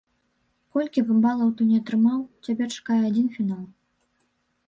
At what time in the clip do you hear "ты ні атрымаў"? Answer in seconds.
1.59-2.19